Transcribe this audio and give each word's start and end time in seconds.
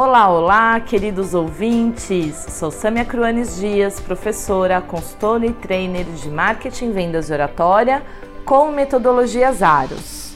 Olá, 0.00 0.30
olá, 0.30 0.78
queridos 0.78 1.34
ouvintes! 1.34 2.36
Sou 2.50 2.70
Samia 2.70 3.04
Cruanes 3.04 3.56
Dias, 3.56 3.98
professora, 3.98 4.80
consultora 4.80 5.44
e 5.44 5.52
trainer 5.52 6.04
de 6.04 6.30
marketing, 6.30 6.92
vendas 6.92 7.28
e 7.28 7.32
oratória 7.32 8.04
com 8.44 8.70
metodologias 8.70 9.60
Aros. 9.60 10.34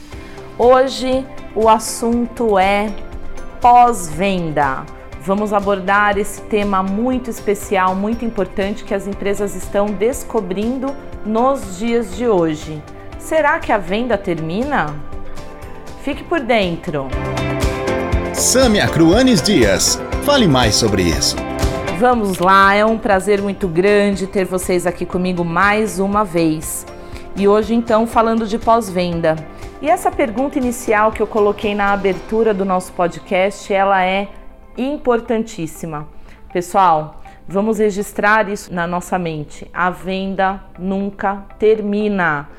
Hoje 0.59 1.25
o 1.55 1.69
assunto 1.69 2.59
é 2.59 2.93
pós-venda. 3.61 4.85
Vamos 5.21 5.53
abordar 5.53 6.17
esse 6.17 6.41
tema 6.41 6.83
muito 6.83 7.29
especial, 7.29 7.95
muito 7.95 8.25
importante 8.25 8.83
que 8.83 8.93
as 8.93 9.07
empresas 9.07 9.55
estão 9.55 9.85
descobrindo 9.85 10.93
nos 11.25 11.77
dias 11.79 12.17
de 12.17 12.27
hoje. 12.27 12.83
Será 13.17 13.59
que 13.59 13.71
a 13.71 13.77
venda 13.77 14.17
termina? 14.17 14.93
Fique 16.01 16.21
por 16.21 16.41
dentro! 16.41 17.07
Sâmia 18.43 18.85
Cruanes 18.89 19.41
Dias. 19.41 19.97
Fale 20.25 20.49
mais 20.49 20.75
sobre 20.75 21.01
isso. 21.01 21.37
Vamos 21.97 22.39
lá, 22.39 22.75
é 22.75 22.83
um 22.83 22.97
prazer 22.97 23.41
muito 23.41 23.69
grande 23.69 24.27
ter 24.27 24.43
vocês 24.43 24.85
aqui 24.85 25.05
comigo 25.05 25.45
mais 25.45 25.97
uma 25.97 26.25
vez. 26.25 26.85
E 27.37 27.47
hoje, 27.47 27.73
então, 27.73 28.05
falando 28.05 28.45
de 28.45 28.59
pós-venda. 28.59 29.37
E 29.81 29.89
essa 29.89 30.11
pergunta 30.11 30.59
inicial 30.59 31.13
que 31.13 31.21
eu 31.21 31.25
coloquei 31.25 31.73
na 31.73 31.93
abertura 31.93 32.53
do 32.53 32.65
nosso 32.65 32.91
podcast, 32.91 33.73
ela 33.73 34.03
é 34.03 34.27
importantíssima. 34.77 36.05
Pessoal, 36.51 37.21
vamos 37.47 37.79
registrar 37.79 38.49
isso 38.49 38.73
na 38.73 38.85
nossa 38.85 39.17
mente. 39.17 39.71
A 39.73 39.89
venda 39.89 40.61
nunca 40.77 41.45
termina. 41.57 42.49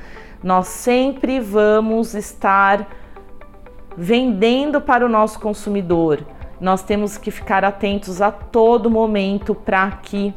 Nós 0.43 0.67
sempre 0.69 1.39
vamos 1.41 2.15
estar 2.15 2.89
vendendo 3.97 4.81
para 4.81 5.05
o 5.05 5.09
nosso 5.09 5.39
consumidor. 5.41 6.25
Nós 6.61 6.83
temos 6.83 7.19
que 7.19 7.31
ficar 7.31 7.65
atentos 7.65 8.23
a 8.23 8.31
todo 8.31 8.91
momento 8.91 9.55
para 9.55 9.91
que 9.91 10.33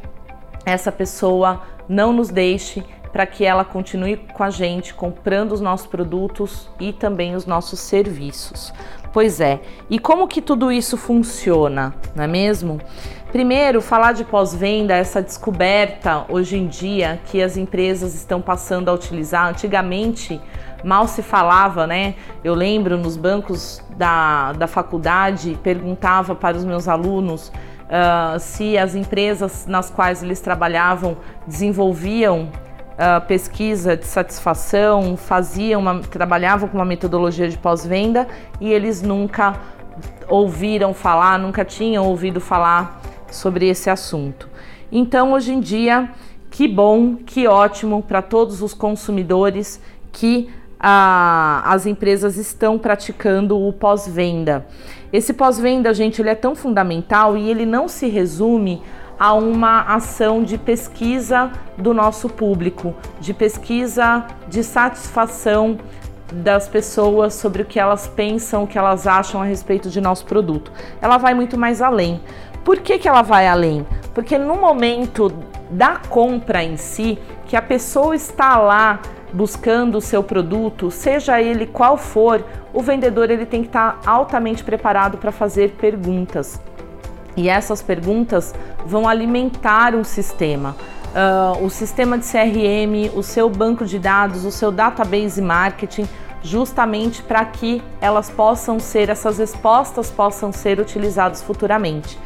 essa 0.66 0.92
pessoa 0.92 1.62
não 1.88 2.12
nos 2.12 2.30
deixe, 2.30 2.84
para 3.12 3.26
que 3.26 3.46
ela 3.46 3.64
continue 3.64 4.18
com 4.18 4.44
a 4.44 4.50
gente 4.50 4.94
comprando 4.94 5.54
os 5.54 5.62
nossos 5.62 5.88
produtos 5.88 6.70
e 6.80 6.92
também 6.92 7.36
os 7.36 7.46
nossos 7.46 7.80
serviços. 7.80 8.73
Pois 9.14 9.40
é, 9.40 9.62
e 9.90 9.98
como 9.98 10.28
que 10.28 10.42
tudo 10.42 10.72
isso 10.72 10.98
funciona, 10.98 11.96
não 12.16 12.24
é 12.24 12.28
mesmo? 12.28 12.80
Primeiro, 13.31 13.81
falar 13.81 14.14
de 14.14 14.24
pós-venda, 14.24 14.96
essa 14.96 15.22
descoberta 15.22 16.26
hoje 16.30 16.58
em 16.58 16.68
dia 16.68 17.20
que 17.26 17.42
as 17.42 17.58
empresas 17.58 18.16
estão 18.16 18.42
passando 18.42 18.90
a 18.90 18.94
utilizar. 18.94 19.48
Antigamente, 19.48 20.40
mal 20.88 21.06
se 21.06 21.22
falava, 21.22 21.86
né? 21.86 22.16
Eu 22.42 22.54
lembro 22.54 22.98
nos 22.98 23.18
bancos 23.18 23.84
da, 23.98 24.54
da 24.54 24.68
faculdade, 24.68 25.60
perguntava 25.62 26.34
para 26.34 26.56
os 26.56 26.64
meus 26.64 26.88
alunos 26.88 27.50
uh, 27.50 28.40
se 28.40 28.78
as 28.78 28.96
empresas 28.96 29.66
nas 29.68 29.90
quais 29.90 30.24
eles 30.24 30.40
trabalhavam 30.40 31.18
desenvolviam 31.46 32.44
uh, 32.44 33.26
pesquisa 33.28 33.98
de 33.98 34.06
satisfação, 34.06 35.18
faziam 35.18 35.82
uma, 35.82 36.00
trabalhavam 36.00 36.70
com 36.70 36.78
uma 36.78 36.86
metodologia 36.86 37.50
de 37.50 37.58
pós-venda 37.58 38.26
e 38.62 38.72
eles 38.72 39.02
nunca 39.02 39.60
ouviram 40.30 40.94
falar, 40.94 41.38
nunca 41.38 41.66
tinham 41.66 42.06
ouvido 42.06 42.40
falar 42.40 43.02
sobre 43.30 43.68
esse 43.68 43.90
assunto. 43.90 44.48
Então, 44.90 45.34
hoje 45.34 45.52
em 45.52 45.60
dia, 45.60 46.10
que 46.50 46.66
bom, 46.66 47.16
que 47.16 47.46
ótimo 47.46 48.02
para 48.02 48.22
todos 48.22 48.62
os 48.62 48.74
consumidores 48.74 49.82
que 50.14 50.50
a, 50.80 51.64
as 51.66 51.86
empresas 51.86 52.38
estão 52.38 52.78
praticando 52.78 53.59
o 53.59 53.73
pós-venda. 53.73 54.66
Esse 55.11 55.34
pós-venda, 55.34 55.94
gente, 55.94 56.22
ele 56.22 56.30
é 56.30 56.36
tão 56.36 56.56
fundamental 56.56 57.38
e 57.38 57.50
ele 57.50 57.66
não 57.66 57.88
se 57.88 58.08
resume 58.08 58.81
a 59.19 59.34
uma 59.34 59.81
ação 59.81 60.44
de 60.44 60.58
pesquisa 60.58 61.52
do 61.78 61.94
nosso 61.94 62.30
público, 62.30 62.94
de 63.19 63.34
pesquisa 63.34 64.25
de 64.47 64.63
satisfação 64.63 65.78
das 66.31 66.68
pessoas 66.68 67.34
sobre 67.34 67.62
o 67.62 67.66
que 67.66 67.79
elas 67.79 68.07
pensam, 68.07 68.63
o 68.63 68.68
que 68.68 68.78
elas 68.78 69.07
acham 69.07 69.41
a 69.41 69.46
respeito 69.46 69.90
de 69.90 70.02
nosso 70.02 70.25
produto. 70.25 70.72
Ela 71.02 71.18
vai 71.18 71.34
muito 71.34 71.57
mais 71.57 71.81
além. 71.81 72.19
Por 72.63 72.79
que, 72.79 73.00
que 73.00 73.07
ela 73.07 73.22
vai 73.22 73.47
além? 73.47 73.88
Porque 74.13 74.38
no 74.38 74.57
momento 74.57 75.31
da 75.69 76.00
compra 76.09 76.63
em 76.63 76.78
si, 76.78 77.18
que 77.46 77.56
a 77.56 77.62
pessoa 77.62 78.16
está 78.16 78.57
lá 78.57 79.00
buscando 79.34 79.98
o 79.98 80.02
seu 80.02 80.24
produto, 80.24 80.90
seja 80.90 81.42
ele 81.42 81.66
qual 81.66 81.98
for, 81.98 82.44
o 82.74 82.82
vendedor 82.82 83.30
ele 83.30 83.46
tem 83.46 83.62
que 83.62 83.68
estar 83.68 84.00
altamente 84.06 84.64
preparado 84.64 85.18
para 85.18 85.32
fazer 85.32 85.72
perguntas. 85.72 86.60
E 87.36 87.50
essas 87.50 87.82
perguntas 87.82 88.54
vão 88.86 89.08
alimentar 89.08 89.94
um 89.94 90.04
sistema. 90.04 90.76
Uh, 91.08 91.66
o 91.66 91.70
sistema 91.70 92.18
de 92.18 92.26
CRM, 92.26 93.16
o 93.16 93.24
seu 93.24 93.50
banco 93.50 93.86
de 93.86 94.00
dados, 94.00 94.44
o 94.44 94.52
seu 94.52 94.72
database 94.72 95.42
marketing, 95.42 96.08
justamente 96.42 97.22
para 97.22 97.44
que 97.46 97.82
elas 98.02 98.30
possam 98.30 98.80
ser, 98.80 99.09
essas 99.09 99.38
respostas 99.38 100.09
possam 100.09 100.52
ser 100.52 100.80
utilizadas 100.80 101.42
futuramente. 101.42 102.18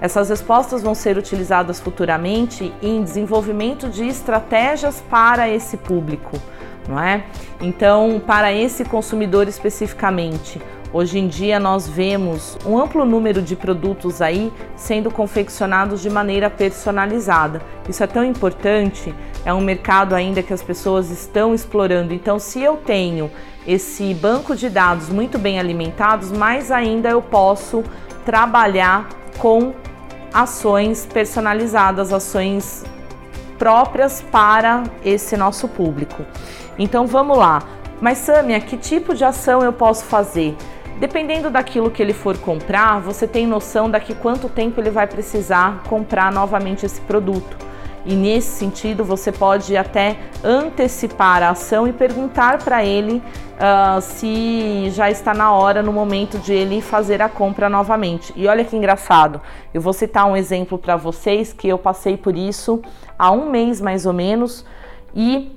Essas 0.00 0.28
respostas 0.28 0.82
vão 0.82 0.94
ser 0.94 1.18
utilizadas 1.18 1.80
futuramente 1.80 2.72
em 2.80 3.02
desenvolvimento 3.02 3.88
de 3.88 4.06
estratégias 4.06 5.02
para 5.10 5.48
esse 5.48 5.76
público, 5.76 6.38
não 6.88 7.00
é? 7.00 7.24
Então, 7.60 8.22
para 8.24 8.52
esse 8.52 8.84
consumidor 8.84 9.48
especificamente, 9.48 10.62
hoje 10.92 11.18
em 11.18 11.26
dia 11.26 11.58
nós 11.58 11.88
vemos 11.88 12.56
um 12.64 12.78
amplo 12.78 13.04
número 13.04 13.42
de 13.42 13.56
produtos 13.56 14.22
aí 14.22 14.52
sendo 14.76 15.10
confeccionados 15.10 16.00
de 16.00 16.08
maneira 16.08 16.48
personalizada. 16.48 17.60
Isso 17.88 18.04
é 18.04 18.06
tão 18.06 18.24
importante, 18.24 19.12
é 19.44 19.52
um 19.52 19.60
mercado 19.60 20.14
ainda 20.14 20.44
que 20.44 20.52
as 20.52 20.62
pessoas 20.62 21.10
estão 21.10 21.52
explorando. 21.52 22.14
Então, 22.14 22.38
se 22.38 22.62
eu 22.62 22.76
tenho 22.76 23.28
esse 23.66 24.14
banco 24.14 24.54
de 24.54 24.70
dados 24.70 25.08
muito 25.08 25.38
bem 25.38 25.58
alimentados, 25.58 26.30
mais 26.30 26.70
ainda 26.70 27.10
eu 27.10 27.20
posso 27.20 27.82
trabalhar 28.24 29.08
com 29.38 29.72
ações 30.32 31.06
personalizadas, 31.06 32.12
ações 32.12 32.84
próprias 33.58 34.22
para 34.22 34.84
esse 35.04 35.36
nosso 35.36 35.68
público. 35.68 36.24
Então 36.78 37.06
vamos 37.06 37.36
lá. 37.36 37.62
Mas 38.00 38.18
Samia, 38.18 38.60
que 38.60 38.76
tipo 38.76 39.14
de 39.14 39.24
ação 39.24 39.62
eu 39.62 39.72
posso 39.72 40.04
fazer? 40.04 40.56
Dependendo 41.00 41.50
daquilo 41.50 41.90
que 41.90 42.02
ele 42.02 42.12
for 42.12 42.36
comprar, 42.38 43.00
você 43.00 43.26
tem 43.26 43.46
noção 43.46 43.90
daqui 43.90 44.14
quanto 44.14 44.48
tempo 44.48 44.80
ele 44.80 44.90
vai 44.90 45.06
precisar 45.06 45.82
comprar 45.88 46.32
novamente 46.32 46.84
esse 46.84 47.00
produto. 47.00 47.56
E 48.04 48.14
nesse 48.14 48.58
sentido, 48.58 49.04
você 49.04 49.30
pode 49.30 49.76
até 49.76 50.16
antecipar 50.42 51.42
a 51.42 51.50
ação 51.50 51.86
e 51.86 51.92
perguntar 51.92 52.62
para 52.62 52.84
ele 52.84 53.22
uh, 53.58 54.00
se 54.00 54.90
já 54.90 55.10
está 55.10 55.34
na 55.34 55.52
hora, 55.52 55.82
no 55.82 55.92
momento 55.92 56.38
de 56.38 56.52
ele 56.52 56.80
fazer 56.80 57.20
a 57.20 57.28
compra 57.28 57.68
novamente. 57.68 58.32
E 58.36 58.46
olha 58.46 58.64
que 58.64 58.76
engraçado, 58.76 59.40
eu 59.74 59.80
vou 59.80 59.92
citar 59.92 60.26
um 60.26 60.36
exemplo 60.36 60.78
para 60.78 60.96
vocês 60.96 61.52
que 61.52 61.68
eu 61.68 61.78
passei 61.78 62.16
por 62.16 62.36
isso 62.36 62.80
há 63.18 63.30
um 63.30 63.50
mês 63.50 63.80
mais 63.80 64.06
ou 64.06 64.12
menos 64.12 64.64
e 65.14 65.56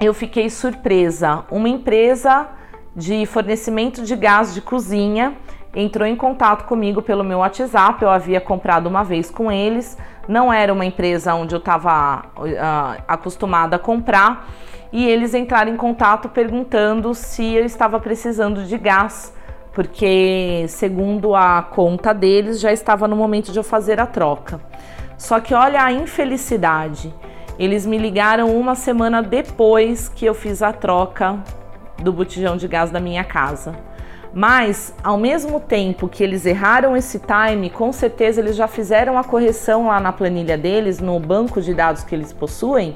eu 0.00 0.14
fiquei 0.14 0.48
surpresa. 0.50 1.44
Uma 1.50 1.68
empresa 1.68 2.48
de 2.94 3.24
fornecimento 3.26 4.02
de 4.02 4.14
gás 4.14 4.54
de 4.54 4.60
cozinha 4.60 5.36
entrou 5.80 6.06
em 6.06 6.16
contato 6.16 6.64
comigo 6.64 7.00
pelo 7.00 7.22
meu 7.22 7.38
WhatsApp. 7.38 8.02
Eu 8.02 8.10
havia 8.10 8.40
comprado 8.40 8.86
uma 8.86 9.04
vez 9.04 9.30
com 9.30 9.50
eles, 9.50 9.96
não 10.26 10.52
era 10.52 10.72
uma 10.72 10.84
empresa 10.84 11.34
onde 11.34 11.54
eu 11.54 11.58
estava 11.60 12.24
uh, 12.36 13.02
acostumada 13.06 13.76
a 13.76 13.78
comprar, 13.78 14.48
e 14.92 15.06
eles 15.06 15.34
entraram 15.34 15.70
em 15.72 15.76
contato 15.76 16.28
perguntando 16.28 17.14
se 17.14 17.54
eu 17.54 17.64
estava 17.64 18.00
precisando 18.00 18.64
de 18.64 18.76
gás, 18.76 19.32
porque, 19.72 20.64
segundo 20.68 21.36
a 21.36 21.62
conta 21.62 22.12
deles, 22.12 22.58
já 22.58 22.72
estava 22.72 23.06
no 23.06 23.14
momento 23.14 23.52
de 23.52 23.58
eu 23.58 23.62
fazer 23.62 24.00
a 24.00 24.06
troca. 24.06 24.60
Só 25.16 25.38
que 25.38 25.54
olha 25.54 25.82
a 25.82 25.92
infelicidade. 25.92 27.14
Eles 27.58 27.86
me 27.86 27.98
ligaram 27.98 28.56
uma 28.56 28.74
semana 28.74 29.22
depois 29.22 30.08
que 30.08 30.24
eu 30.24 30.34
fiz 30.34 30.62
a 30.62 30.72
troca 30.72 31.38
do 31.98 32.12
botijão 32.12 32.56
de 32.56 32.66
gás 32.66 32.90
da 32.90 32.98
minha 32.98 33.22
casa. 33.22 33.74
Mas, 34.32 34.94
ao 35.02 35.16
mesmo 35.16 35.58
tempo 35.58 36.08
que 36.08 36.22
eles 36.22 36.44
erraram 36.44 36.96
esse 36.96 37.18
time, 37.20 37.70
com 37.70 37.92
certeza 37.92 38.40
eles 38.40 38.56
já 38.56 38.68
fizeram 38.68 39.18
a 39.18 39.24
correção 39.24 39.88
lá 39.88 39.98
na 39.98 40.12
planilha 40.12 40.56
deles, 40.56 41.00
no 41.00 41.18
banco 41.18 41.60
de 41.60 41.72
dados 41.72 42.04
que 42.04 42.14
eles 42.14 42.32
possuem, 42.32 42.94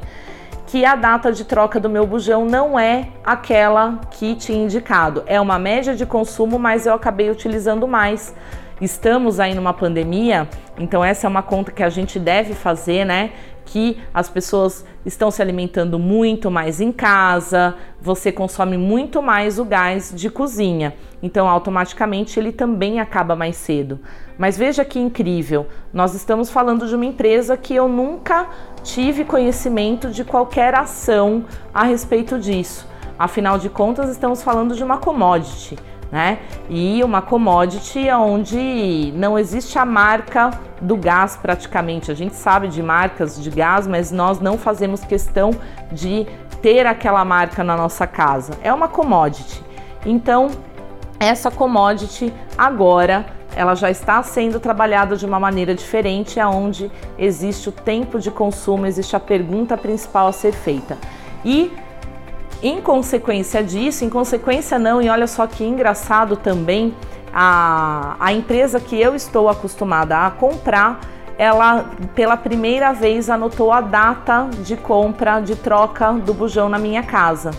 que 0.67 0.85
a 0.85 0.95
data 0.95 1.33
de 1.33 1.45
troca 1.45 1.81
do 1.81 1.89
meu 1.91 2.07
bujão 2.07 2.45
não 2.45 2.79
é 2.79 3.09
aquela 3.25 4.01
que 4.11 4.35
tinha 4.35 4.65
indicado. 4.65 5.23
É 5.27 5.41
uma 5.41 5.59
média 5.59 5.95
de 5.95 6.07
consumo, 6.07 6.59
mas 6.59 6.87
eu 6.87 6.95
acabei 6.95 7.31
utilizando 7.31 7.87
mais. 7.89 8.35
Estamos 8.83 9.39
aí 9.39 9.55
numa 9.55 9.73
pandemia, 9.73 10.49
então 10.77 11.05
essa 11.05 11.29
é 11.29 11.31
uma 11.31 11.41
conta 11.41 11.71
que 11.71 11.85
a 11.85 11.89
gente 11.89 12.19
deve 12.19 12.53
fazer, 12.53 13.05
né? 13.05 13.31
que 13.65 13.97
as 14.13 14.29
pessoas 14.29 14.85
estão 15.07 15.31
se 15.31 15.41
alimentando 15.41 16.01
muito 16.01 16.51
mais 16.51 16.81
em 16.81 16.91
casa, 16.91 17.77
você 18.01 18.33
consome 18.33 18.77
muito 18.77 19.23
mais 19.23 19.61
o 19.61 19.65
gás 19.65 20.13
de 20.15 20.29
cozinha. 20.29 20.95
Então, 21.23 21.49
automaticamente 21.49 22.41
ele 22.41 22.51
também 22.51 22.99
acaba 22.99 23.37
mais 23.37 23.55
cedo. 23.55 24.01
Mas 24.37 24.59
veja 24.59 24.85
que 24.85 24.99
incrível, 24.99 25.69
nós 25.93 26.13
estamos 26.13 26.51
falando 26.51 26.89
de 26.89 26.97
uma 26.97 27.07
empresa 27.07 27.57
que 27.57 27.73
eu 27.73 27.89
nunca 27.89 28.49
tive 28.83 29.25
conhecimento 29.25 30.11
de 30.11 30.25
qualquer 30.25 30.75
ação 30.75 31.45
a 31.73 31.85
respeito 31.85 32.37
disso. 32.37 32.91
Afinal 33.17 33.59
de 33.59 33.71
contas, 33.71 34.11
estamos 34.11 34.43
falando 34.43 34.75
de 34.75 34.83
uma 34.83 34.99
commodity, 34.99 35.79
né? 36.13 36.41
E 36.69 37.03
uma 37.03 37.23
commodity 37.23 38.11
onde 38.11 39.13
não 39.17 39.39
existe 39.39 39.79
a 39.79 39.87
marca 39.87 40.51
do 40.79 40.95
gás 40.95 41.39
praticamente. 41.41 42.11
A 42.11 42.15
gente 42.15 42.35
sabe 42.35 42.69
de 42.69 42.83
marcas 42.83 43.43
de 43.43 43.49
gás, 43.49 43.87
mas 43.87 44.13
nós 44.13 44.39
não 44.39 44.59
fazemos 44.59 45.03
questão 45.03 45.53
de 45.91 46.27
ter 46.61 46.87
aquela 46.87 47.25
marca 47.25 47.65
na 47.65 47.77
nossa 47.77 48.07
casa. 48.07 48.53
É 48.63 48.71
uma 48.71 48.89
commodity. 48.89 49.65
Então, 50.05 50.51
essa 51.19 51.51
commodity 51.51 52.33
agora 52.59 53.25
ela 53.55 53.75
já 53.75 53.91
está 53.91 54.23
sendo 54.23 54.59
trabalhada 54.59 55.17
de 55.17 55.27
uma 55.27 55.39
maneira 55.39 55.75
diferente, 55.75 56.41
aonde 56.41 56.91
existe 57.19 57.69
o 57.69 57.73
tempo 57.73 58.19
de 58.19 58.31
consumo, 58.31 58.87
existe 58.87 59.15
a 59.15 59.21
pergunta 59.21 59.77
principal 59.77 60.29
a 60.29 60.33
ser 60.33 60.53
feita. 60.53 60.97
E 61.45 61.71
em 62.63 62.81
consequência 62.81 63.63
disso, 63.63 64.05
em 64.05 64.09
consequência 64.09 64.79
não, 64.79 65.03
e 65.03 65.09
olha 65.09 65.27
só 65.27 65.47
que 65.47 65.65
engraçado 65.65 66.37
também, 66.37 66.95
a, 67.33 68.15
a 68.21 68.33
empresa 68.33 68.79
que 68.79 69.01
eu 69.01 69.17
estou 69.17 69.49
acostumada 69.49 70.27
a 70.27 70.31
comprar, 70.31 71.01
ela 71.39 71.91
pela 72.15 72.37
primeira 72.37 72.93
vez 72.93 73.29
anotou 73.29 73.73
a 73.73 73.81
data 73.81 74.49
de 74.63 74.77
compra, 74.77 75.41
de 75.41 75.57
troca 75.57 76.13
do 76.13 76.33
bujão 76.33 76.69
na 76.69 76.79
minha 76.79 77.03
casa. 77.03 77.51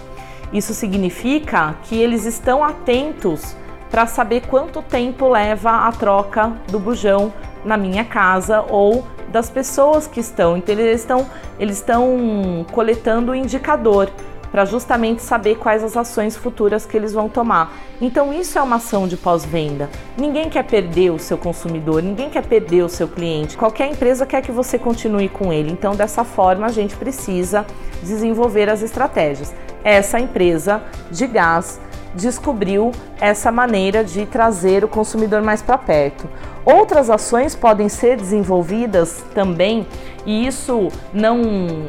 Isso 0.53 0.73
significa 0.73 1.75
que 1.83 1.99
eles 1.99 2.25
estão 2.25 2.63
atentos 2.63 3.55
para 3.89 4.05
saber 4.05 4.41
quanto 4.47 4.81
tempo 4.81 5.27
leva 5.27 5.87
a 5.87 5.91
troca 5.91 6.53
do 6.67 6.79
bujão 6.79 7.33
na 7.65 7.75
minha 7.75 8.05
casa 8.05 8.63
ou 8.69 9.05
das 9.29 9.49
pessoas 9.49 10.07
que 10.07 10.19
estão. 10.19 10.55
Então 10.55 10.73
eles 10.75 11.01
estão, 11.01 11.27
eles 11.59 11.77
estão 11.77 12.65
coletando 12.71 13.31
o 13.31 13.35
indicador 13.35 14.09
para 14.53 14.65
justamente 14.65 15.23
saber 15.23 15.55
quais 15.55 15.83
as 15.83 15.97
ações 15.97 16.37
futuras 16.37 16.85
que 16.85 16.95
eles 16.95 17.11
vão 17.11 17.27
tomar. 17.27 17.73
Então 17.99 18.31
isso 18.31 18.59
é 18.59 18.61
uma 18.61 18.75
ação 18.75 19.07
de 19.07 19.17
pós-venda. 19.17 19.89
Ninguém 20.15 20.47
quer 20.47 20.61
perder 20.61 21.09
o 21.09 21.17
seu 21.17 21.39
consumidor, 21.39 22.03
ninguém 22.03 22.29
quer 22.29 22.45
perder 22.45 22.83
o 22.83 22.87
seu 22.87 23.07
cliente. 23.07 23.57
Qualquer 23.57 23.89
empresa 23.91 24.27
quer 24.27 24.43
que 24.43 24.51
você 24.51 24.77
continue 24.77 25.27
com 25.27 25.51
ele. 25.51 25.71
Então 25.71 25.95
dessa 25.95 26.23
forma 26.23 26.67
a 26.67 26.71
gente 26.71 26.95
precisa 26.95 27.65
desenvolver 28.03 28.69
as 28.69 28.83
estratégias. 28.83 29.51
Essa 29.83 30.19
empresa 30.19 30.83
de 31.09 31.25
gás 31.25 31.81
descobriu 32.13 32.91
essa 33.19 33.51
maneira 33.51 34.03
de 34.03 34.23
trazer 34.27 34.83
o 34.83 34.87
consumidor 34.87 35.41
mais 35.41 35.63
para 35.63 35.79
perto. 35.79 36.29
Outras 36.63 37.09
ações 37.09 37.55
podem 37.55 37.89
ser 37.89 38.17
desenvolvidas 38.17 39.23
também, 39.33 39.87
e 40.27 40.45
isso 40.45 40.89
não, 41.11 41.41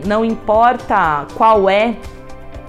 não 0.07 0.25
importa 0.25 1.27
qual 1.37 1.69
é 1.69 1.97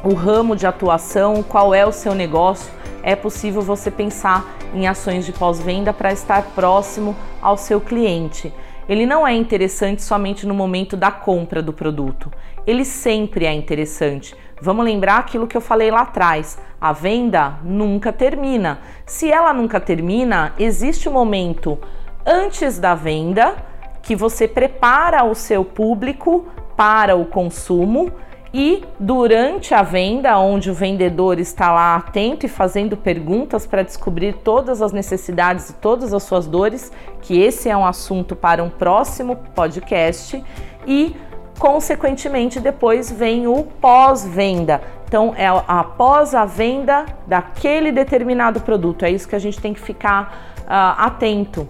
o 0.05 0.13
ramo 0.13 0.55
de 0.55 0.65
atuação, 0.65 1.43
qual 1.43 1.73
é 1.73 1.85
o 1.85 1.91
seu 1.91 2.15
negócio, 2.15 2.71
é 3.03 3.15
possível 3.15 3.61
você 3.61 3.91
pensar 3.91 4.55
em 4.73 4.87
ações 4.87 5.25
de 5.25 5.33
pós-venda 5.33 5.91
para 5.91 6.13
estar 6.13 6.43
próximo 6.55 7.13
ao 7.41 7.57
seu 7.57 7.81
cliente. 7.81 8.53
Ele 8.87 9.05
não 9.05 9.27
é 9.27 9.33
interessante 9.33 10.01
somente 10.01 10.47
no 10.47 10.53
momento 10.53 10.95
da 10.95 11.11
compra 11.11 11.61
do 11.61 11.73
produto, 11.73 12.31
ele 12.65 12.85
sempre 12.85 13.45
é 13.45 13.53
interessante 13.53 14.35
Vamos 14.61 14.85
lembrar 14.85 15.17
aquilo 15.17 15.47
que 15.47 15.57
eu 15.57 15.61
falei 15.61 15.91
lá 15.91 16.01
atrás: 16.01 16.57
a 16.79 16.93
venda 16.93 17.59
nunca 17.63 18.13
termina. 18.13 18.79
Se 19.05 19.31
ela 19.31 19.53
nunca 19.53 19.79
termina, 19.79 20.53
existe 20.57 21.09
um 21.09 21.13
momento 21.13 21.77
antes 22.25 22.79
da 22.79 22.95
venda 22.95 23.55
que 24.01 24.15
você 24.15 24.47
prepara 24.47 25.23
o 25.23 25.35
seu 25.35 25.65
público 25.65 26.45
para 26.77 27.15
o 27.15 27.25
consumo 27.25 28.11
e 28.57 28.85
durante 28.97 29.73
a 29.73 29.83
venda, 29.83 30.39
onde 30.39 30.71
o 30.71 30.73
vendedor 30.73 31.39
está 31.39 31.73
lá 31.73 31.97
atento 31.97 32.45
e 32.45 32.49
fazendo 32.49 32.95
perguntas 32.95 33.67
para 33.67 33.83
descobrir 33.83 34.31
todas 34.31 34.81
as 34.81 34.93
necessidades 34.93 35.71
e 35.71 35.73
todas 35.73 36.13
as 36.13 36.23
suas 36.23 36.47
dores, 36.47 36.89
que 37.21 37.37
esse 37.37 37.67
é 37.67 37.75
um 37.75 37.85
assunto 37.85 38.33
para 38.33 38.63
um 38.63 38.69
próximo 38.69 39.35
podcast, 39.53 40.41
e 40.87 41.13
consequentemente 41.59 42.61
depois 42.61 43.11
vem 43.11 43.45
o 43.45 43.63
pós-venda. 43.63 44.81
Então 45.05 45.33
é 45.35 45.47
após 45.67 46.33
a 46.33 46.45
venda 46.45 47.07
daquele 47.27 47.91
determinado 47.91 48.61
produto. 48.61 49.03
É 49.03 49.11
isso 49.11 49.27
que 49.27 49.35
a 49.35 49.39
gente 49.39 49.59
tem 49.59 49.73
que 49.73 49.81
ficar 49.81 50.55
uh, 50.61 51.01
atento. 51.01 51.67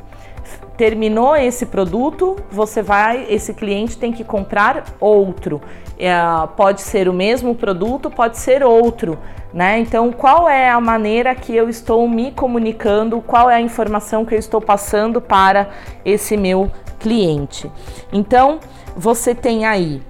Terminou 0.78 1.36
esse 1.36 1.66
produto, 1.66 2.36
você 2.52 2.82
vai, 2.82 3.26
esse 3.30 3.54
cliente 3.54 3.98
tem 3.98 4.12
que 4.12 4.24
comprar 4.24 4.84
outro. 5.00 5.62
Uh, 5.94 6.48
pode 6.50 6.82
ser 6.82 7.08
o 7.08 7.14
mesmo 7.14 7.56
produto, 7.56 8.10
pode 8.10 8.38
ser 8.38 8.62
outro, 8.62 9.18
né? 9.54 9.80
Então, 9.80 10.12
qual 10.12 10.50
é 10.50 10.70
a 10.70 10.82
maneira 10.82 11.34
que 11.34 11.56
eu 11.56 11.70
estou 11.70 12.08
me 12.10 12.32
comunicando? 12.32 13.22
Qual 13.22 13.50
é 13.50 13.56
a 13.56 13.62
informação 13.62 14.26
que 14.26 14.36
eu 14.36 14.40
estou 14.40 14.60
passando 14.60 15.22
para 15.22 15.70
esse 16.04 16.36
meu 16.36 16.70
cliente? 17.00 17.72
Então, 18.12 18.60
você 18.98 19.34
tem 19.34 19.66
aí, 19.66 20.02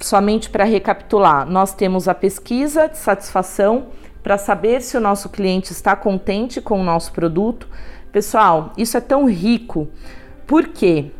somente 0.00 0.48
para 0.48 0.64
recapitular, 0.64 1.46
nós 1.46 1.74
temos 1.74 2.08
a 2.08 2.14
pesquisa 2.14 2.88
de 2.88 2.96
satisfação 2.96 3.88
para 4.22 4.38
saber 4.38 4.80
se 4.80 4.96
o 4.96 5.00
nosso 5.00 5.28
cliente 5.28 5.70
está 5.72 5.94
contente 5.94 6.60
com 6.60 6.80
o 6.80 6.82
nosso 6.82 7.12
produto. 7.12 7.68
Pessoal, 8.16 8.72
isso 8.78 8.96
é 8.96 9.00
tão 9.02 9.28
rico 9.28 9.88
porque 10.46 11.10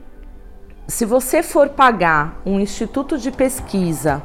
se 0.88 1.04
você 1.04 1.42
for 1.42 1.68
pagar 1.68 2.40
um 2.46 2.58
instituto 2.58 3.18
de 3.18 3.30
pesquisa 3.30 4.22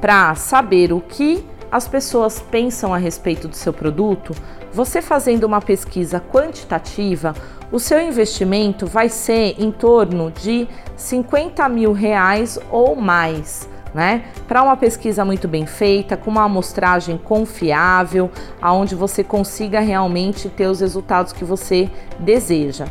para 0.00 0.34
saber 0.34 0.90
o 0.90 1.02
que 1.02 1.44
as 1.70 1.86
pessoas 1.86 2.40
pensam 2.40 2.94
a 2.94 2.96
respeito 2.96 3.46
do 3.46 3.54
seu 3.54 3.74
produto, 3.74 4.34
você 4.72 5.02
fazendo 5.02 5.44
uma 5.44 5.60
pesquisa 5.60 6.18
quantitativa, 6.18 7.34
o 7.70 7.78
seu 7.78 8.00
investimento 8.00 8.86
vai 8.86 9.10
ser 9.10 9.56
em 9.58 9.70
torno 9.70 10.30
de 10.30 10.66
50 10.96 11.68
mil 11.68 11.92
reais 11.92 12.58
ou 12.70 12.96
mais. 12.96 13.68
Né? 13.94 14.24
Para 14.48 14.62
uma 14.62 14.76
pesquisa 14.76 15.24
muito 15.24 15.46
bem 15.46 15.66
feita, 15.66 16.16
com 16.16 16.28
uma 16.28 16.42
amostragem 16.42 17.16
confiável, 17.16 18.28
aonde 18.60 18.96
você 18.96 19.22
consiga 19.22 19.78
realmente 19.78 20.48
ter 20.48 20.66
os 20.66 20.80
resultados 20.80 21.32
que 21.32 21.44
você 21.44 21.88
deseja. 22.18 22.86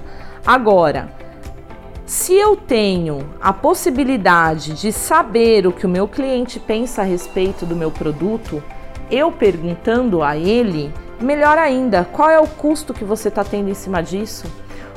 Agora, 0.45 1.09
se 2.05 2.33
eu 2.33 2.55
tenho 2.55 3.29
a 3.41 3.51
possibilidade 3.51 4.73
de 4.73 4.93
saber 4.93 5.67
o 5.67 5.73
que 5.73 5.85
o 5.85 5.89
meu 5.89 6.07
cliente 6.07 6.59
pensa 6.59 7.01
a 7.01 7.05
respeito 7.05 7.65
do 7.65 7.75
meu 7.75 7.91
produto, 7.91 8.63
eu 9.11 9.31
perguntando 9.31 10.23
a 10.23 10.37
ele, 10.37 10.93
melhor 11.19 11.57
ainda, 11.57 12.07
qual 12.11 12.29
é 12.29 12.39
o 12.39 12.47
custo 12.47 12.93
que 12.93 13.03
você 13.03 13.27
está 13.27 13.43
tendo 13.43 13.69
em 13.69 13.73
cima 13.73 14.01
disso? 14.01 14.45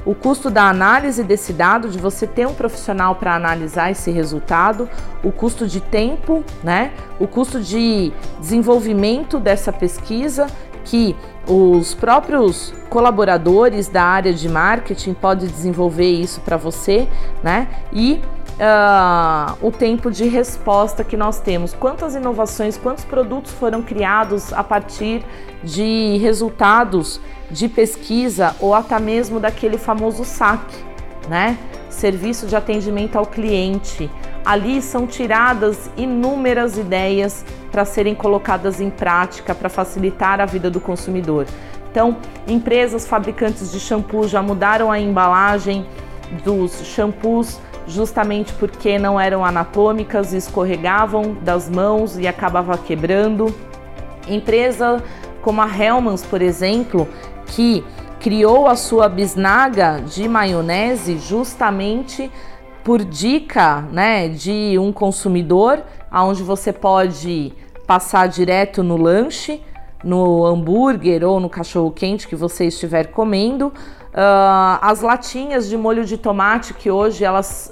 O 0.06 0.14
custo 0.14 0.48
da 0.48 0.68
análise 0.68 1.24
desse 1.24 1.52
dado, 1.52 1.88
de 1.88 1.98
você 1.98 2.28
ter 2.28 2.46
um 2.46 2.54
profissional 2.54 3.16
para 3.16 3.34
analisar 3.34 3.90
esse 3.90 4.10
resultado, 4.12 4.88
o 5.22 5.32
custo 5.32 5.66
de 5.66 5.80
tempo, 5.80 6.44
né? 6.62 6.92
O 7.18 7.26
custo 7.26 7.60
de 7.60 8.12
desenvolvimento 8.38 9.40
dessa 9.40 9.72
pesquisa 9.72 10.46
que 10.84 11.16
os 11.48 11.92
próprios 11.94 12.72
colaboradores 12.88 13.88
da 13.88 14.04
área 14.04 14.32
de 14.32 14.48
marketing 14.48 15.14
podem 15.14 15.48
desenvolver 15.48 16.08
isso 16.08 16.40
para 16.40 16.56
você, 16.56 17.08
né? 17.42 17.66
E 17.92 18.22
uh, 18.56 19.56
o 19.60 19.70
tempo 19.70 20.10
de 20.10 20.26
resposta 20.26 21.04
que 21.04 21.16
nós 21.16 21.40
temos. 21.40 21.72
Quantas 21.74 22.14
inovações, 22.14 22.76
quantos 22.76 23.04
produtos 23.04 23.52
foram 23.52 23.82
criados 23.82 24.52
a 24.52 24.64
partir 24.64 25.24
de 25.62 26.16
resultados 26.18 27.20
de 27.50 27.68
pesquisa 27.68 28.54
ou 28.60 28.74
até 28.74 28.98
mesmo 28.98 29.38
daquele 29.38 29.78
famoso 29.78 30.24
SAC, 30.24 30.62
né? 31.28 31.58
Serviço 31.88 32.46
de 32.46 32.56
atendimento 32.56 33.16
ao 33.16 33.26
cliente. 33.26 34.10
Ali 34.44 34.80
são 34.82 35.06
tiradas 35.06 35.90
inúmeras 35.96 36.76
ideias 36.76 37.44
para 37.70 37.84
serem 37.84 38.14
colocadas 38.14 38.80
em 38.80 38.90
prática 38.90 39.54
para 39.54 39.68
facilitar 39.68 40.40
a 40.40 40.46
vida 40.46 40.70
do 40.70 40.80
consumidor. 40.80 41.46
Então, 41.90 42.18
empresas 42.46 43.06
fabricantes 43.06 43.72
de 43.72 43.80
shampoo 43.80 44.28
já 44.28 44.42
mudaram 44.42 44.92
a 44.92 45.00
embalagem 45.00 45.86
dos 46.44 46.84
shampoos 46.84 47.58
justamente 47.86 48.52
porque 48.54 48.98
não 48.98 49.18
eram 49.18 49.44
anatômicas, 49.44 50.32
escorregavam 50.32 51.36
das 51.42 51.68
mãos 51.68 52.18
e 52.18 52.26
acabava 52.26 52.76
quebrando. 52.76 53.54
Empresa 54.28 55.02
como 55.42 55.62
a 55.62 55.68
Hellmann's, 55.68 56.24
por 56.24 56.42
exemplo, 56.42 57.08
que 57.46 57.84
criou 58.18 58.66
a 58.66 58.74
sua 58.74 59.08
bisnaga 59.08 60.00
de 60.00 60.28
maionese 60.28 61.18
justamente 61.18 62.30
por 62.82 63.04
dica, 63.04 63.82
né, 63.92 64.28
de 64.28 64.76
um 64.78 64.92
consumidor, 64.92 65.82
aonde 66.10 66.42
você 66.42 66.72
pode 66.72 67.52
passar 67.86 68.26
direto 68.26 68.82
no 68.82 68.96
lanche, 68.96 69.62
no 70.02 70.44
hambúrguer 70.44 71.24
ou 71.24 71.38
no 71.38 71.48
cachorro 71.48 71.90
quente 71.90 72.26
que 72.26 72.36
você 72.36 72.66
estiver 72.66 73.08
comendo 73.08 73.72
Uh, 74.16 74.80
as 74.80 75.02
latinhas 75.02 75.68
de 75.68 75.76
molho 75.76 76.02
de 76.02 76.16
tomate, 76.16 76.72
que 76.72 76.90
hoje 76.90 77.22
elas 77.22 77.70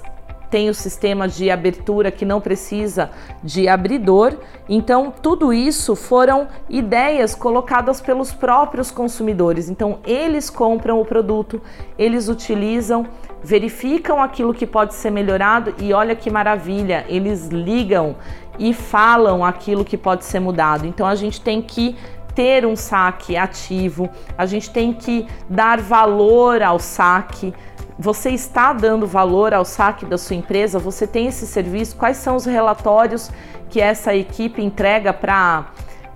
têm 0.55 0.69
o 0.69 0.73
sistema 0.73 1.27
de 1.27 1.51
abertura 1.51 2.09
que 2.09 2.23
não 2.23 2.39
precisa 2.39 3.11
de 3.43 3.67
abridor. 3.67 4.37
Então, 4.69 5.11
tudo 5.11 5.51
isso 5.51 5.97
foram 5.97 6.47
ideias 6.69 7.35
colocadas 7.35 7.99
pelos 7.99 8.31
próprios 8.31 8.89
consumidores. 8.89 9.67
Então, 9.67 9.99
eles 10.05 10.49
compram 10.49 11.01
o 11.01 11.03
produto, 11.03 11.61
eles 11.99 12.29
utilizam, 12.29 13.05
verificam 13.43 14.23
aquilo 14.23 14.53
que 14.53 14.65
pode 14.65 14.93
ser 14.93 15.09
melhorado 15.09 15.75
e 15.77 15.91
olha 15.91 16.15
que 16.15 16.29
maravilha, 16.29 17.03
eles 17.09 17.49
ligam 17.49 18.15
e 18.57 18.73
falam 18.73 19.43
aquilo 19.43 19.83
que 19.83 19.97
pode 19.97 20.23
ser 20.23 20.39
mudado. 20.39 20.87
Então, 20.87 21.05
a 21.05 21.15
gente 21.15 21.41
tem 21.41 21.61
que 21.61 21.97
ter 22.33 22.65
um 22.65 22.77
saque 22.77 23.35
ativo, 23.35 24.09
a 24.37 24.45
gente 24.45 24.69
tem 24.69 24.93
que 24.93 25.27
dar 25.49 25.81
valor 25.81 26.63
ao 26.63 26.79
saque. 26.79 27.53
Você 27.97 28.31
está 28.31 28.73
dando 28.73 29.07
valor 29.07 29.53
ao 29.53 29.63
saque 29.63 30.05
da 30.05 30.17
sua 30.17 30.35
empresa? 30.35 30.77
Você 30.77 31.07
tem 31.07 31.27
esse 31.27 31.47
serviço? 31.47 31.95
Quais 31.95 32.17
são 32.17 32.35
os 32.35 32.45
relatórios 32.45 33.31
que 33.69 33.79
essa 33.79 34.13
equipe 34.13 34.61
entrega 34.61 35.13
para 35.13 35.67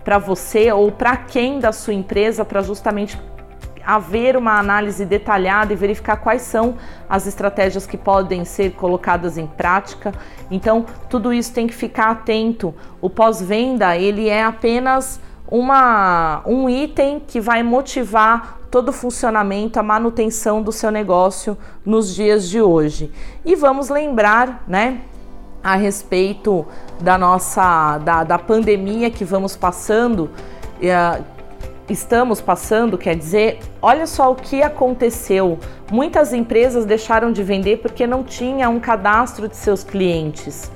para 0.03 0.17
você 0.17 0.71
ou 0.71 0.91
para 0.91 1.15
quem 1.15 1.59
da 1.59 1.71
sua 1.71 1.93
empresa 1.93 2.43
para 2.43 2.61
justamente 2.63 3.19
haver 3.85 4.35
uma 4.35 4.57
análise 4.57 5.05
detalhada 5.05 5.73
e 5.73 5.75
verificar 5.75 6.17
quais 6.17 6.41
são 6.41 6.77
as 7.07 7.27
estratégias 7.27 7.85
que 7.85 7.97
podem 7.97 8.43
ser 8.43 8.71
colocadas 8.71 9.37
em 9.37 9.45
prática. 9.45 10.11
Então, 10.49 10.85
tudo 11.09 11.33
isso 11.33 11.53
tem 11.53 11.67
que 11.67 11.75
ficar 11.75 12.11
atento. 12.11 12.73
O 13.01 13.09
pós-venda, 13.09 13.95
ele 13.97 14.29
é 14.29 14.43
apenas 14.43 15.19
uma, 15.47 16.41
um 16.45 16.69
item 16.69 17.19
que 17.19 17.39
vai 17.39 17.61
motivar 17.63 18.58
todo 18.69 18.89
o 18.89 18.93
funcionamento, 18.93 19.79
a 19.79 19.83
manutenção 19.83 20.61
do 20.61 20.71
seu 20.71 20.91
negócio 20.91 21.57
nos 21.85 22.13
dias 22.13 22.47
de 22.47 22.61
hoje. 22.61 23.11
E 23.43 23.55
vamos 23.55 23.89
lembrar, 23.89 24.63
né, 24.67 25.01
a 25.63 25.75
respeito 25.75 26.65
da 27.01 27.17
nossa 27.17 27.97
da, 27.99 28.23
da 28.23 28.39
pandemia 28.39 29.09
que 29.09 29.25
vamos 29.25 29.55
passando, 29.55 30.29
uh, 30.77 31.23
estamos 31.89 32.39
passando, 32.39 32.97
quer 32.97 33.15
dizer, 33.15 33.59
olha 33.81 34.05
só 34.05 34.31
o 34.31 34.35
que 34.35 34.61
aconteceu. 34.61 35.57
Muitas 35.91 36.33
empresas 36.33 36.85
deixaram 36.85 37.31
de 37.31 37.43
vender 37.43 37.77
porque 37.77 38.05
não 38.05 38.23
tinha 38.23 38.69
um 38.69 38.79
cadastro 38.79 39.47
de 39.47 39.57
seus 39.57 39.83
clientes. 39.83 40.71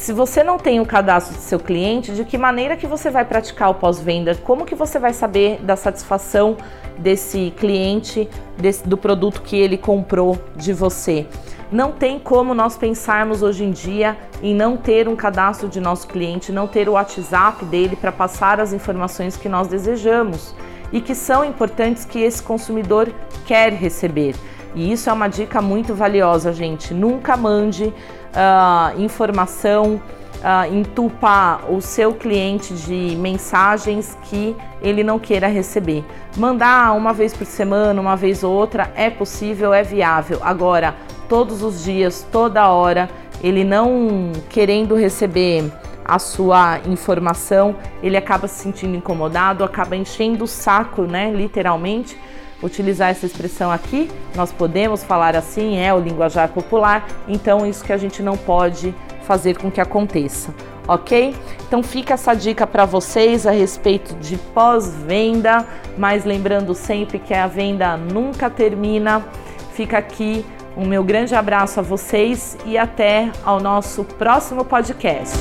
Se 0.00 0.14
você 0.14 0.42
não 0.42 0.56
tem 0.56 0.80
o 0.80 0.86
cadastro 0.86 1.36
do 1.36 1.42
seu 1.42 1.60
cliente, 1.60 2.12
de 2.12 2.24
que 2.24 2.38
maneira 2.38 2.74
que 2.74 2.86
você 2.86 3.10
vai 3.10 3.22
praticar 3.22 3.68
o 3.68 3.74
pós-venda? 3.74 4.34
Como 4.34 4.64
que 4.64 4.74
você 4.74 4.98
vai 4.98 5.12
saber 5.12 5.60
da 5.60 5.76
satisfação 5.76 6.56
desse 6.96 7.52
cliente, 7.58 8.26
desse, 8.56 8.88
do 8.88 8.96
produto 8.96 9.42
que 9.42 9.58
ele 9.58 9.76
comprou 9.76 10.38
de 10.56 10.72
você? 10.72 11.26
Não 11.70 11.92
tem 11.92 12.18
como 12.18 12.54
nós 12.54 12.78
pensarmos 12.78 13.42
hoje 13.42 13.62
em 13.62 13.72
dia 13.72 14.16
em 14.42 14.54
não 14.54 14.74
ter 14.74 15.06
um 15.06 15.14
cadastro 15.14 15.68
de 15.68 15.80
nosso 15.80 16.08
cliente, 16.08 16.50
não 16.50 16.66
ter 16.66 16.88
o 16.88 16.92
WhatsApp 16.92 17.62
dele 17.66 17.94
para 17.94 18.10
passar 18.10 18.58
as 18.58 18.72
informações 18.72 19.36
que 19.36 19.50
nós 19.50 19.68
desejamos 19.68 20.54
e 20.90 21.02
que 21.02 21.14
são 21.14 21.44
importantes 21.44 22.06
que 22.06 22.22
esse 22.22 22.42
consumidor 22.42 23.12
quer 23.44 23.74
receber. 23.74 24.34
E 24.74 24.92
isso 24.92 25.10
é 25.10 25.12
uma 25.12 25.28
dica 25.28 25.60
muito 25.60 25.94
valiosa, 25.94 26.52
gente. 26.52 26.94
Nunca 26.94 27.36
mande 27.36 27.84
uh, 27.84 29.00
informação, 29.00 30.00
uh, 30.36 30.74
entupar 30.74 31.70
o 31.70 31.80
seu 31.80 32.14
cliente 32.14 32.74
de 32.74 33.16
mensagens 33.16 34.16
que 34.24 34.56
ele 34.80 35.02
não 35.02 35.18
queira 35.18 35.48
receber. 35.48 36.04
Mandar 36.36 36.96
uma 36.96 37.12
vez 37.12 37.34
por 37.34 37.46
semana, 37.46 38.00
uma 38.00 38.16
vez 38.16 38.44
ou 38.44 38.52
outra, 38.52 38.90
é 38.94 39.10
possível, 39.10 39.74
é 39.74 39.82
viável. 39.82 40.38
Agora, 40.42 40.94
todos 41.28 41.62
os 41.62 41.84
dias, 41.84 42.26
toda 42.30 42.68
hora, 42.68 43.08
ele 43.42 43.64
não 43.64 44.32
querendo 44.48 44.94
receber 44.94 45.70
a 46.04 46.18
sua 46.18 46.80
informação, 46.86 47.76
ele 48.02 48.16
acaba 48.16 48.48
se 48.48 48.62
sentindo 48.62 48.96
incomodado, 48.96 49.62
acaba 49.62 49.94
enchendo 49.94 50.44
o 50.44 50.48
saco, 50.48 51.02
né, 51.02 51.30
literalmente, 51.30 52.18
utilizar 52.62 53.10
essa 53.10 53.26
expressão 53.26 53.70
aqui, 53.70 54.10
nós 54.34 54.52
podemos 54.52 55.02
falar 55.02 55.34
assim, 55.36 55.78
é 55.78 55.92
o 55.92 55.98
linguajar 55.98 56.48
popular, 56.48 57.06
então 57.28 57.66
isso 57.66 57.84
que 57.84 57.92
a 57.92 57.96
gente 57.96 58.22
não 58.22 58.36
pode 58.36 58.94
fazer 59.22 59.56
com 59.56 59.70
que 59.70 59.80
aconteça, 59.80 60.54
ok? 60.88 61.34
Então 61.66 61.82
fica 61.82 62.14
essa 62.14 62.34
dica 62.34 62.66
para 62.66 62.84
vocês 62.84 63.46
a 63.46 63.52
respeito 63.52 64.14
de 64.16 64.36
pós-venda, 64.36 65.64
mas 65.96 66.24
lembrando 66.24 66.74
sempre 66.74 67.18
que 67.18 67.32
a 67.32 67.46
venda 67.46 67.96
nunca 67.96 68.50
termina. 68.50 69.24
Fica 69.72 69.98
aqui 69.98 70.44
um 70.76 70.86
meu 70.86 71.04
grande 71.04 71.34
abraço 71.34 71.80
a 71.80 71.82
vocês 71.82 72.56
e 72.64 72.76
até 72.76 73.30
ao 73.44 73.60
nosso 73.60 74.04
próximo 74.04 74.64
podcast. 74.64 75.36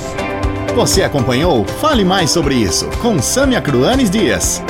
Você 0.75 1.03
acompanhou 1.03 1.65
Fale 1.65 2.05
Mais 2.05 2.29
sobre 2.29 2.55
isso 2.55 2.88
com 3.01 3.21
Sâmia 3.21 3.61
Cruanes 3.61 4.09
Dias. 4.09 4.61